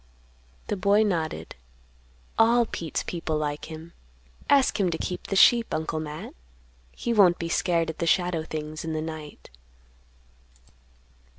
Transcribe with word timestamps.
The 0.65 0.75
boy 0.75 1.03
nodded. 1.03 1.55
"All 2.39 2.65
Pete's 2.65 3.03
people 3.03 3.37
like 3.37 3.65
him. 3.65 3.93
Ask 4.49 4.79
him 4.79 4.89
to 4.89 4.97
keep 4.97 5.27
the 5.27 5.35
sheep, 5.35 5.71
Uncle 5.75 5.99
Matt. 5.99 6.33
He 6.91 7.13
won't 7.13 7.37
be 7.37 7.49
scared 7.49 7.91
at 7.91 7.99
the 7.99 8.07
shadow 8.07 8.41
things 8.43 8.83
in 8.83 8.93
the 8.93 9.01
night." 9.03 9.51